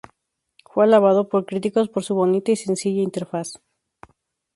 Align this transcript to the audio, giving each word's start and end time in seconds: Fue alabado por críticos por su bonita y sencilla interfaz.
Fue 0.65 0.83
alabado 0.83 1.29
por 1.29 1.45
críticos 1.45 1.87
por 1.87 2.03
su 2.03 2.15
bonita 2.15 2.51
y 2.51 2.55
sencilla 2.55 3.03
interfaz. 3.03 3.61